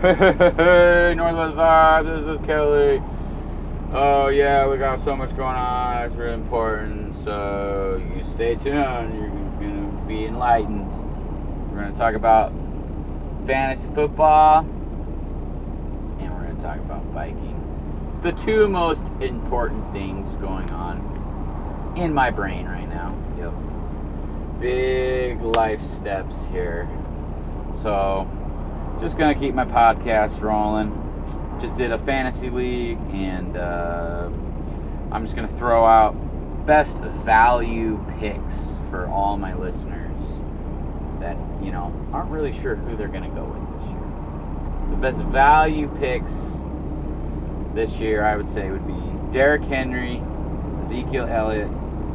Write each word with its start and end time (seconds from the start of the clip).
Hey, 0.00 1.12
Northwest 1.16 1.56
Vibe, 1.56 2.04
this 2.04 2.38
is 2.38 2.46
Kelly. 2.46 3.02
Oh, 3.92 4.28
yeah, 4.28 4.68
we 4.68 4.78
got 4.78 5.02
so 5.02 5.16
much 5.16 5.30
going 5.30 5.56
on. 5.56 6.04
It's 6.04 6.14
really 6.14 6.34
important. 6.34 7.16
So, 7.24 8.00
you 8.14 8.24
stay 8.36 8.54
tuned. 8.54 9.12
You're 9.12 9.28
going 9.58 9.90
to 9.90 10.06
be 10.06 10.26
enlightened. 10.26 10.88
We're 11.72 11.80
going 11.80 11.92
to 11.92 11.98
talk 11.98 12.14
about 12.14 12.52
fantasy 13.44 13.88
football 13.92 14.60
and 14.60 16.32
we're 16.32 16.44
going 16.44 16.56
to 16.58 16.62
talk 16.62 16.78
about 16.78 17.12
biking. 17.12 17.58
The 18.22 18.30
two 18.30 18.68
most 18.68 19.02
important 19.20 19.92
things 19.92 20.32
going 20.36 20.70
on 20.70 21.94
in 21.96 22.14
my 22.14 22.30
brain 22.30 22.66
right 22.66 22.88
now. 22.88 23.18
Yep. 23.36 24.60
Big 24.60 25.42
life 25.42 25.84
steps 25.84 26.36
here. 26.52 26.88
So, 27.82 28.30
just 29.00 29.16
gonna 29.16 29.34
keep 29.34 29.54
my 29.54 29.64
podcast 29.64 30.40
rolling. 30.40 30.92
Just 31.60 31.76
did 31.76 31.92
a 31.92 31.98
fantasy 31.98 32.50
league, 32.50 32.98
and 33.12 33.56
uh, 33.56 34.28
I'm 35.12 35.24
just 35.24 35.36
gonna 35.36 35.56
throw 35.58 35.84
out 35.84 36.14
best 36.66 36.96
value 37.24 37.98
picks 38.18 38.54
for 38.90 39.06
all 39.08 39.36
my 39.36 39.54
listeners 39.54 40.16
that 41.20 41.36
you 41.62 41.72
know 41.72 41.92
aren't 42.12 42.30
really 42.30 42.58
sure 42.60 42.76
who 42.76 42.96
they're 42.96 43.08
gonna 43.08 43.30
go 43.30 43.44
with 43.44 43.80
this 43.80 43.88
year. 43.88 44.90
The 44.90 44.96
best 44.96 45.18
value 45.32 45.88
picks 45.98 46.32
this 47.74 47.90
year, 48.00 48.24
I 48.24 48.36
would 48.36 48.52
say, 48.52 48.70
would 48.70 48.86
be 48.86 49.32
Derrick 49.32 49.62
Henry, 49.62 50.22
Ezekiel 50.84 51.26
Elliott, 51.26 51.70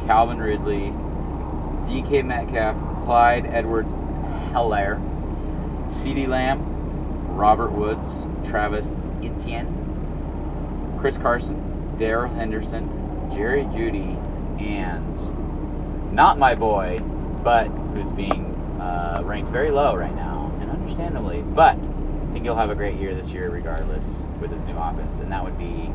Calvin 0.06 0.38
Ridley, 0.38 0.92
DK 1.86 2.24
Metcalf, 2.24 2.76
Clyde 3.04 3.46
Edwards 3.46 3.92
Helaire, 4.52 5.00
CeeDee 6.02 6.28
Lamb, 6.28 6.73
Robert 7.34 7.72
Woods, 7.72 8.08
Travis 8.48 8.86
Etienne, 9.22 10.96
Chris 11.00 11.16
Carson, 11.16 11.96
Darrell 11.98 12.32
Henderson, 12.32 12.88
Jerry 13.34 13.64
Jeudy, 13.64 14.16
and 14.60 16.14
not 16.14 16.38
my 16.38 16.54
boy, 16.54 17.00
but 17.42 17.66
who's 17.66 18.10
being 18.12 18.54
uh, 18.80 19.22
ranked 19.24 19.50
very 19.50 19.70
low 19.70 19.96
right 19.96 20.14
now, 20.14 20.56
and 20.60 20.70
understandably, 20.70 21.42
but 21.42 21.76
I 21.76 22.32
think 22.32 22.44
he'll 22.44 22.56
have 22.56 22.70
a 22.70 22.74
great 22.74 22.98
year 23.00 23.14
this 23.14 23.28
year 23.28 23.50
regardless 23.50 24.04
with 24.40 24.52
his 24.52 24.62
new 24.62 24.76
offense, 24.76 25.18
and 25.20 25.32
that 25.32 25.42
would 25.44 25.58
be 25.58 25.90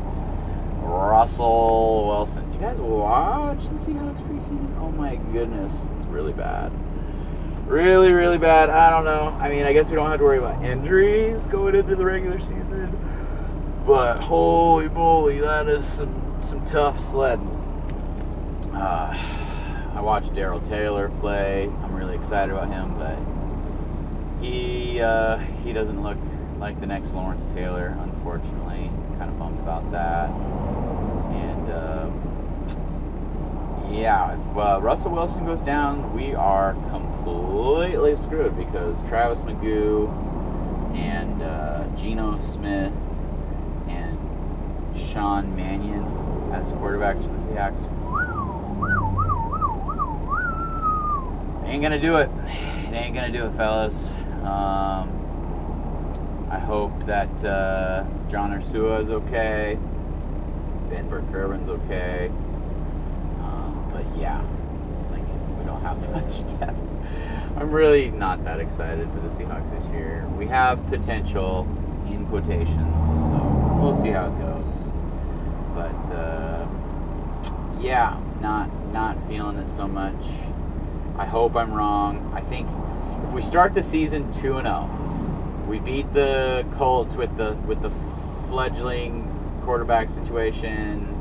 Russell 0.82 2.06
Wilson. 2.06 2.44
Did 2.50 2.54
you 2.54 2.60
guys 2.60 2.78
watch 2.78 3.62
the 3.64 3.78
Seahawks 3.90 4.20
preseason? 4.28 4.78
Oh 4.78 4.90
my 4.90 5.16
goodness, 5.16 5.72
it's 5.96 6.06
really 6.06 6.32
bad 6.32 6.70
really, 7.70 8.10
really 8.10 8.38
bad. 8.38 8.68
I 8.68 8.90
don't 8.90 9.04
know. 9.04 9.36
I 9.40 9.48
mean, 9.48 9.64
I 9.64 9.72
guess 9.72 9.88
we 9.88 9.94
don't 9.94 10.10
have 10.10 10.18
to 10.18 10.24
worry 10.24 10.38
about 10.38 10.64
injuries 10.64 11.46
going 11.46 11.76
into 11.76 11.94
the 11.94 12.04
regular 12.04 12.40
season. 12.40 12.96
But 13.86 14.20
holy 14.20 14.88
moly, 14.88 15.40
that 15.40 15.68
is 15.68 15.84
some 15.86 16.42
some 16.42 16.64
tough 16.66 16.98
sledding. 17.10 17.48
Uh, 18.74 19.92
I 19.94 20.00
watched 20.00 20.34
Darrell 20.34 20.60
Taylor 20.60 21.10
play. 21.20 21.70
I'm 21.82 21.94
really 21.94 22.16
excited 22.16 22.52
about 22.52 22.68
him, 22.68 22.98
but 22.98 24.44
he 24.44 25.00
uh, 25.00 25.38
he 25.62 25.72
doesn't 25.72 26.02
look 26.02 26.18
like 26.58 26.80
the 26.80 26.86
next 26.86 27.08
Lawrence 27.12 27.44
Taylor, 27.54 27.96
unfortunately. 28.02 28.90
Kind 29.18 29.30
of 29.30 29.38
bummed 29.38 29.60
about 29.60 29.90
that. 29.92 30.28
And. 31.36 31.70
Uh, 31.70 32.10
yeah, 33.90 34.34
if 34.34 34.56
uh, 34.56 34.80
Russell 34.80 35.10
Wilson 35.10 35.44
goes 35.44 35.58
down, 35.60 36.14
we 36.14 36.32
are 36.32 36.74
completely 37.24 38.16
screwed 38.16 38.56
because 38.56 38.96
Travis 39.08 39.38
McGoo 39.40 40.08
and 40.96 41.42
uh, 41.42 41.84
Geno 41.96 42.40
Smith 42.52 42.92
and 43.88 44.18
Sean 45.12 45.54
Mannion 45.54 46.04
as 46.52 46.66
quarterbacks 46.72 47.20
for 47.22 47.28
the 47.28 47.54
Seahawks 47.54 48.00
ain't 51.66 51.82
gonna 51.82 52.00
do 52.00 52.16
it. 52.16 52.28
It 52.88 52.94
ain't 52.94 53.14
gonna 53.14 53.30
do 53.30 53.46
it, 53.46 53.56
fellas. 53.56 53.94
Um, 54.42 55.08
I 56.50 56.58
hope 56.58 57.06
that 57.06 57.28
uh, 57.44 58.04
John 58.28 58.50
Ursua 58.50 59.04
is 59.04 59.10
okay. 59.10 59.78
Ben 60.90 61.08
Burr-Kirven's 61.08 61.68
okay 61.68 62.30
But 63.92 64.18
yeah, 64.18 64.42
have 65.82 65.98
much 66.12 66.40
depth. 66.58 66.78
I'm 67.56 67.70
really 67.70 68.10
not 68.10 68.44
that 68.44 68.60
excited 68.60 69.08
for 69.10 69.20
the 69.20 69.28
Seahawks 69.30 69.70
this 69.78 69.92
year. 69.92 70.26
We 70.38 70.46
have 70.46 70.84
potential 70.88 71.66
in 72.06 72.26
quotations, 72.26 72.94
so 73.30 73.78
we'll 73.80 74.00
see 74.02 74.10
how 74.10 74.26
it 74.26 74.38
goes. 74.38 74.70
But 75.74 76.16
uh, 76.16 76.68
yeah, 77.80 78.20
not 78.40 78.70
not 78.92 79.16
feeling 79.28 79.58
it 79.58 79.68
so 79.76 79.86
much. 79.86 80.22
I 81.18 81.26
hope 81.26 81.56
I'm 81.56 81.72
wrong. 81.72 82.32
I 82.34 82.40
think 82.40 82.68
if 83.26 83.34
we 83.34 83.42
start 83.42 83.74
the 83.74 83.82
season 83.82 84.32
two 84.40 84.56
and 84.56 84.66
zero, 84.66 84.88
oh, 84.90 85.66
we 85.68 85.80
beat 85.80 86.12
the 86.14 86.64
Colts 86.76 87.14
with 87.14 87.36
the 87.36 87.52
with 87.66 87.82
the 87.82 87.92
fledgling 88.48 89.26
quarterback 89.64 90.08
situation 90.08 91.19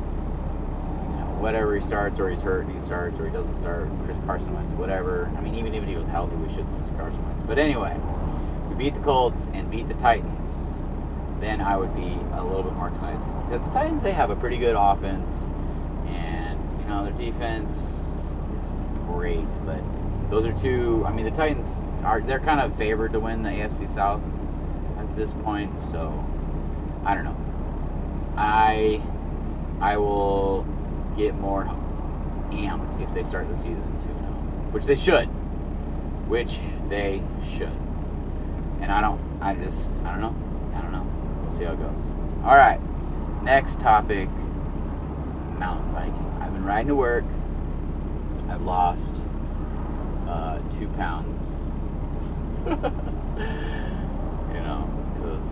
whatever 1.40 1.80
he 1.80 1.86
starts 1.88 2.20
or 2.20 2.30
he's 2.30 2.42
hurt, 2.42 2.70
he 2.70 2.80
starts 2.86 3.20
or 3.20 3.26
he 3.26 3.32
doesn't 3.32 3.60
start. 3.62 3.90
Chris 4.06 4.18
Carson 4.26 4.54
Wentz, 4.54 4.72
whatever. 4.74 5.32
I 5.38 5.42
mean, 5.42 5.56
even 5.56 5.74
if 5.74 5.86
he 5.86 5.96
was 5.96 6.08
healthy, 6.08 6.36
we 6.36 6.54
should 6.54 6.68
lose 6.70 6.90
Carson 6.98 7.24
Wentz. 7.26 7.48
But 7.48 7.58
anyway, 7.58 7.98
we 8.70 8.76
beat 8.76 8.94
the 8.94 9.00
Colts 9.02 9.42
and 9.54 9.72
beat 9.72 9.88
the 9.88 9.96
Titans. 9.96 10.52
Then 11.40 11.62
I 11.62 11.78
would 11.78 11.96
be 11.96 12.20
a 12.34 12.44
little 12.44 12.64
bit 12.64 12.74
more 12.74 12.90
excited 12.90 13.20
because 13.48 13.66
the 13.66 13.74
Titans 13.74 14.04
they 14.04 14.12
have 14.12 14.30
a 14.30 14.36
pretty 14.36 14.58
good 14.58 14.76
offense, 14.78 15.32
and 16.08 16.60
you 16.80 16.86
know 16.88 17.04
their 17.06 17.14
defense 17.14 17.72
is 17.72 18.72
great. 19.08 19.48
But 19.66 19.82
those 20.30 20.46
are 20.46 20.54
two. 20.60 21.04
I 21.08 21.14
mean, 21.14 21.24
the 21.24 21.32
Titans 21.32 21.70
are 22.04 22.20
they're 22.20 22.42
kind 22.42 22.60
of 22.60 22.76
favored 22.78 23.14
to 23.14 23.20
win 23.20 23.44
the 23.44 23.50
AFC 23.50 23.94
South 23.94 24.22
at 24.98 25.16
this 25.16 25.32
point. 25.44 25.72
So 25.92 26.12
I 27.06 27.16
don't 27.16 27.24
know. 27.24 27.38
I 28.36 29.02
I 29.80 29.96
will 29.96 30.66
get 31.20 31.36
more 31.36 31.66
amped 32.50 33.02
if 33.02 33.14
they 33.14 33.24
start 33.24 33.50
the 33.50 33.58
season 33.58 33.84
2 34.02 34.08
0, 34.08 34.16
which 34.72 34.86
they 34.86 34.96
should. 34.96 35.26
Which 36.30 36.58
they 36.88 37.22
should. 37.58 37.78
And 38.82 38.90
I 38.90 39.02
don't, 39.02 39.20
I 39.42 39.54
just, 39.56 39.90
I 40.06 40.12
don't 40.12 40.22
know. 40.22 40.36
I 40.76 40.82
don't 40.82 40.94
know. 40.94 41.06
We'll 41.44 41.60
see 41.60 41.66
how 41.66 41.74
it 41.74 41.80
goes. 41.80 42.02
All 42.46 42.56
right. 42.56 42.80
Next 43.44 43.80
topic 43.82 44.30
mountain 45.60 45.92
biking. 45.92 46.38
I've 46.42 46.54
been 46.54 46.64
riding 46.64 46.88
to 46.88 46.96
work. 46.96 47.26
I've 48.50 48.62
lost 48.62 49.12
uh, 50.28 50.60
two 50.80 50.88
pounds. 50.96 51.42
you 52.66 54.62
know, 54.62 54.90
because 55.16 55.44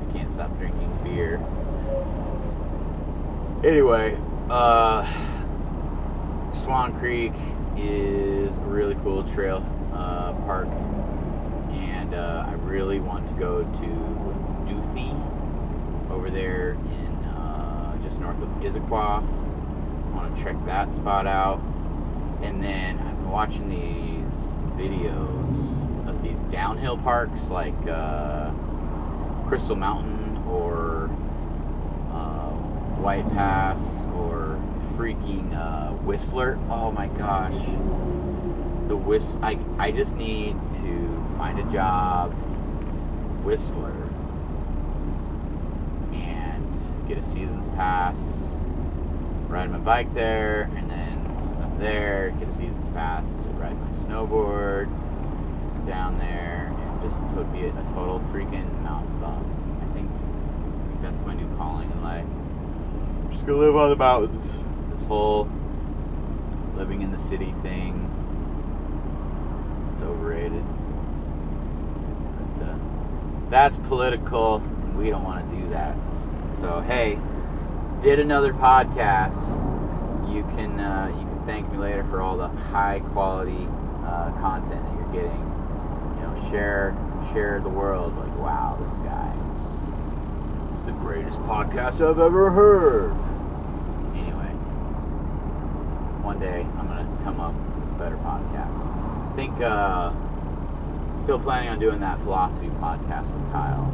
I 0.00 0.12
can't 0.12 0.32
stop 0.32 0.56
drinking 0.58 0.98
beer. 1.04 1.40
Anyway, 3.62 4.16
uh, 4.50 5.04
Swan 6.62 6.98
Creek 6.98 7.32
is 7.76 8.54
a 8.56 8.60
really 8.60 8.94
cool 8.96 9.24
trail 9.34 9.64
uh, 9.92 10.32
park, 10.44 10.68
and 11.70 12.14
uh, 12.14 12.46
I 12.48 12.52
really 12.54 13.00
want 13.00 13.26
to 13.28 13.34
go 13.34 13.62
to 13.62 14.64
Duthie 14.66 15.14
over 16.10 16.30
there 16.30 16.72
in 16.72 17.24
uh, 17.24 17.96
just 18.02 18.18
north 18.20 18.40
of 18.40 18.48
Issaquah. 18.60 19.22
I 19.22 20.16
want 20.16 20.36
to 20.36 20.42
check 20.42 20.56
that 20.66 20.92
spot 20.94 21.26
out, 21.26 21.60
and 22.42 22.62
then 22.62 22.98
I've 22.98 23.16
been 23.16 23.30
watching 23.30 23.68
these 23.68 24.32
videos 24.78 26.08
of 26.08 26.22
these 26.22 26.38
downhill 26.52 26.98
parks 26.98 27.48
like 27.48 27.74
uh, 27.88 28.50
Crystal 29.48 29.76
Mountain 29.76 30.42
or 30.48 31.10
uh, 32.12 32.50
White 33.00 33.28
Pass 33.32 33.78
or 34.14 34.43
freaking 34.96 35.54
uh, 35.54 35.92
Whistler. 36.04 36.58
Oh 36.70 36.92
my 36.92 37.08
gosh. 37.08 37.54
The 38.88 38.96
Whist 38.96 39.36
I 39.42 39.58
I 39.78 39.90
just 39.90 40.14
need 40.14 40.52
to 40.82 41.34
find 41.36 41.58
a 41.58 41.72
job 41.72 42.32
Whistler 43.44 44.08
and 46.12 47.08
get 47.08 47.18
a 47.18 47.22
season's 47.24 47.68
pass. 47.70 48.16
Ride 49.48 49.70
my 49.70 49.78
bike 49.78 50.12
there 50.14 50.70
and 50.76 50.90
then 50.90 51.44
since 51.46 51.60
I'm 51.60 51.78
there, 51.78 52.34
get 52.38 52.48
a 52.48 52.52
season's 52.52 52.88
pass 52.88 53.24
ride 53.54 53.80
my 53.80 54.04
snowboard 54.04 54.86
down 55.86 56.18
there 56.18 56.74
and 56.76 57.02
just 57.02 57.16
would 57.36 57.52
be 57.52 57.60
a, 57.60 57.70
a 57.70 57.84
total 57.94 58.20
freaking 58.32 58.82
mountain 58.82 59.20
bum. 59.20 59.80
I 59.80 59.94
think, 59.94 60.10
I 60.10 60.88
think 60.88 61.02
that's 61.02 61.26
my 61.26 61.34
new 61.34 61.56
calling 61.56 61.90
in 61.90 62.02
life 62.02 62.26
just 63.34 63.46
gonna 63.46 63.58
live 63.58 63.76
on 63.76 63.90
the 63.90 63.96
mountains. 63.96 64.63
Whole 65.06 65.48
living 66.76 67.02
in 67.02 67.12
the 67.12 67.18
city 67.28 67.54
thing, 67.62 68.10
it's 69.94 70.02
overrated. 70.02 70.64
But, 72.58 72.64
uh, 72.66 72.76
That's 73.50 73.76
political. 73.88 74.56
and 74.56 74.96
We 74.98 75.10
don't 75.10 75.24
want 75.24 75.48
to 75.50 75.56
do 75.56 75.68
that. 75.70 75.96
So 76.60 76.80
hey, 76.80 77.18
did 78.02 78.18
another 78.18 78.52
podcast. 78.54 79.36
You 80.32 80.42
can 80.56 80.80
uh, 80.80 81.08
you 81.08 81.26
can 81.26 81.42
thank 81.46 81.70
me 81.70 81.78
later 81.78 82.04
for 82.10 82.20
all 82.20 82.36
the 82.36 82.48
high 82.48 83.00
quality 83.12 83.68
uh, 84.06 84.32
content 84.40 84.82
that 84.82 84.94
you're 84.94 85.12
getting. 85.24 85.40
You 86.16 86.22
know, 86.22 86.48
share 86.50 86.96
share 87.32 87.60
the 87.60 87.68
world. 87.68 88.16
Like 88.16 88.36
wow, 88.38 88.78
this 88.80 88.96
guy 89.04 89.32
is 90.78 90.84
the 90.86 90.92
greatest 90.92 91.38
podcast 91.40 92.00
I've 92.00 92.18
ever 92.18 92.50
heard. 92.50 93.12
Anyway, 94.16 94.50
one 96.24 96.40
day 96.40 96.64
I'm 96.78 96.88
gonna 96.88 97.06
come 97.22 97.38
up 97.38 97.52
with 97.52 97.84
a 97.84 97.98
better 98.02 98.16
podcast. 98.16 98.80
I 98.80 99.36
think 99.36 99.60
uh, 99.60 100.10
still 101.22 101.38
planning 101.38 101.68
on 101.68 101.78
doing 101.78 102.00
that 102.00 102.18
philosophy 102.22 102.70
podcast 102.80 103.30
with 103.30 103.52
Kyle 103.52 103.92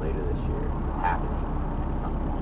later 0.00 0.22
this 0.32 0.38
year. 0.46 0.62
It's 0.62 1.02
happening 1.02 1.34
at 1.82 2.00
some 2.00 2.14
point. 2.30 2.41